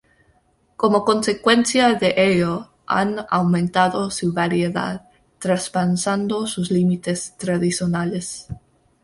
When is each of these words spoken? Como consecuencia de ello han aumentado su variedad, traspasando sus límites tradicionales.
Como 0.77 1.05
consecuencia 1.05 1.93
de 1.93 2.15
ello 2.17 2.71
han 2.87 3.17
aumentado 3.29 4.09
su 4.09 4.33
variedad, 4.33 5.07
traspasando 5.37 6.47
sus 6.47 6.71
límites 6.71 7.37
tradicionales. 7.37 8.47